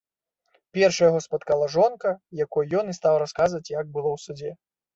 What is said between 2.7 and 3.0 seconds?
ён і